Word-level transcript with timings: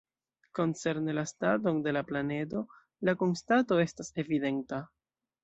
Koncerne 0.59 1.13
la 1.17 1.23
staton 1.31 1.77
de 1.87 1.93
la 1.97 2.03
planedo, 2.13 2.63
la 3.11 3.15
konstato 3.21 3.79
estas 3.85 4.11
evidenta. 4.25 4.83